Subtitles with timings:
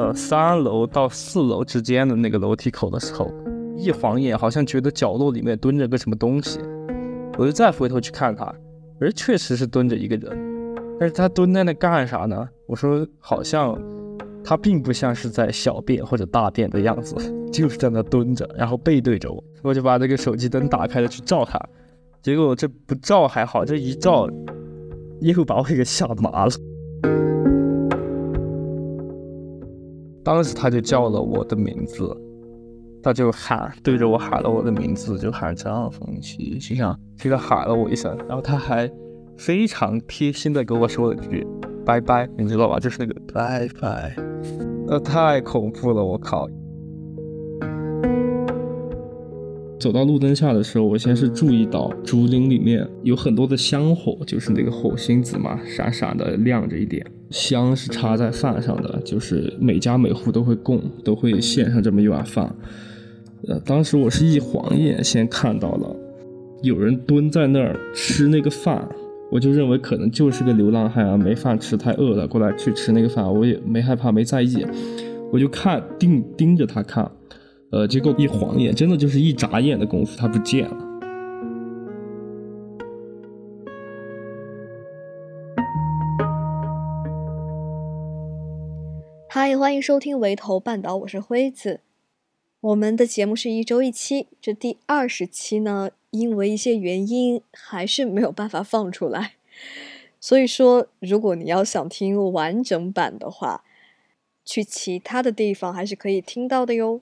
[0.00, 3.30] 呃三楼到四楼之间的那个楼梯口的时候，
[3.76, 6.58] 一晃眼好像觉得角落里面蹲着个什么东西，
[7.36, 8.50] 我就再回头去看他，
[8.98, 12.48] 而确实是蹲着一个人，但是他蹲在那干啥呢？
[12.66, 13.78] 我说好像
[14.42, 17.14] 他并不像是在小便或者大便的样子，
[17.52, 21.60] 就是在那蹲着，然后背对着我，我就把这个手机灯打开了去照他，
[22.22, 24.26] 结果这不照还好，这一照
[25.20, 26.50] 又把我给吓麻了。
[30.30, 32.16] 当时他就叫了我的名字，
[33.02, 38.88] 他就喊对着我喊了我的名字，就喊张风琪，心想这个喊了我一声，然后他还
[39.36, 41.44] 非常贴心的跟我说了句
[41.84, 42.78] 拜拜，你知道吧？
[42.78, 44.14] 就是那个拜拜，
[44.86, 46.48] 那太恐怖了，我靠！
[49.80, 57.04] 走到路灯下的时候，我先是注意到竹林里面有很多的香火，就是那个火星子嘛，闪闪的亮着一点。
[57.30, 62.54] 香是插在饭上的，就是每家每户都会供，都会献上这么一碗饭。
[63.48, 65.96] 呃，当时我是一晃眼先看到了
[66.62, 68.86] 有人蹲在那儿吃那个饭，
[69.30, 74.66] 我就认为可能就是个流浪汉啊，没饭吃，太饿了，过来去吃那个饭，我也没害怕，没在意，
[75.32, 77.10] 我就看盯盯着他看。
[77.70, 80.89] 呃，结果一晃眼，真的就是一眨眼的功夫，他不见了。
[89.32, 91.82] 嗨，欢迎收听《围头半岛》，我是辉子。
[92.62, 99.34] 我们的节目是一周一期，这第二十期呢，因为一些原因还是没有办法放出来。
[100.18, 103.62] 所以说，如果你要想听完整版的话，
[104.44, 107.00] 去其他的地方还是可以听到的哟。